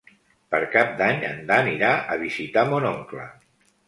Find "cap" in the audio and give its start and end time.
0.75-0.95